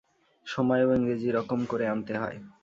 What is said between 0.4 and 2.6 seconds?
সময়ও ইংরেজী-রকম করে আনতে হয়।